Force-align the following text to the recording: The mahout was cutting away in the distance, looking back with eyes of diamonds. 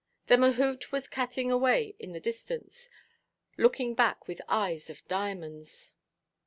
The 0.25 0.35
mahout 0.35 0.91
was 0.91 1.07
cutting 1.07 1.51
away 1.51 1.95
in 1.99 2.11
the 2.11 2.19
distance, 2.19 2.89
looking 3.55 3.93
back 3.93 4.27
with 4.27 4.41
eyes 4.49 4.89
of 4.89 5.07
diamonds. 5.07 5.91